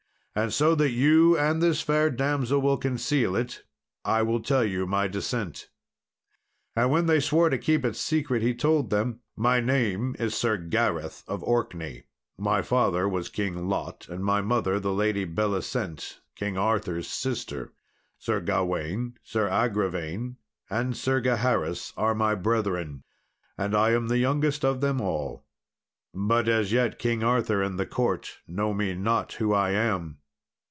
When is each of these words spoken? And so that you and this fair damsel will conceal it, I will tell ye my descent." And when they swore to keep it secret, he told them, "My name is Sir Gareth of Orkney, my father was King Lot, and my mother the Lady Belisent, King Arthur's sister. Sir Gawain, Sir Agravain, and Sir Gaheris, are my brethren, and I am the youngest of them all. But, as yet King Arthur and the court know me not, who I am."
And 0.33 0.53
so 0.53 0.75
that 0.75 0.91
you 0.91 1.37
and 1.37 1.61
this 1.61 1.81
fair 1.81 2.09
damsel 2.09 2.61
will 2.61 2.77
conceal 2.77 3.35
it, 3.35 3.63
I 4.05 4.21
will 4.21 4.39
tell 4.41 4.63
ye 4.63 4.77
my 4.85 5.09
descent." 5.09 5.67
And 6.73 6.89
when 6.89 7.05
they 7.07 7.19
swore 7.19 7.49
to 7.49 7.57
keep 7.57 7.83
it 7.83 7.97
secret, 7.97 8.41
he 8.41 8.53
told 8.55 8.89
them, 8.91 9.19
"My 9.35 9.59
name 9.59 10.15
is 10.19 10.33
Sir 10.33 10.55
Gareth 10.55 11.25
of 11.27 11.43
Orkney, 11.43 12.03
my 12.37 12.61
father 12.61 13.09
was 13.09 13.27
King 13.27 13.67
Lot, 13.67 14.07
and 14.07 14.23
my 14.23 14.39
mother 14.39 14.79
the 14.79 14.93
Lady 14.93 15.25
Belisent, 15.25 16.21
King 16.37 16.57
Arthur's 16.57 17.09
sister. 17.09 17.73
Sir 18.17 18.39
Gawain, 18.39 19.17
Sir 19.21 19.49
Agravain, 19.49 20.37
and 20.69 20.95
Sir 20.95 21.19
Gaheris, 21.19 21.91
are 21.97 22.15
my 22.15 22.35
brethren, 22.35 23.03
and 23.57 23.75
I 23.75 23.91
am 23.91 24.07
the 24.07 24.19
youngest 24.19 24.63
of 24.63 24.79
them 24.79 25.01
all. 25.01 25.43
But, 26.13 26.47
as 26.47 26.71
yet 26.71 26.99
King 26.99 27.21
Arthur 27.21 27.61
and 27.61 27.77
the 27.77 27.85
court 27.85 28.37
know 28.47 28.73
me 28.73 28.93
not, 28.93 29.33
who 29.33 29.51
I 29.51 29.71
am." 29.71 30.19